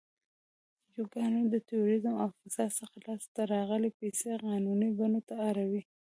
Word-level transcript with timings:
انجوګانې 0.85 1.41
د 1.53 1.55
تروریزم 1.67 2.13
او 2.23 2.29
فساد 2.39 2.69
څخه 2.79 2.95
لاس 3.07 3.23
ته 3.33 3.41
راغلی 3.55 3.89
پیسې 3.99 4.31
قانوني 4.45 4.89
بڼو 4.97 5.21
ته 5.27 5.35
اړوي. 5.49 5.81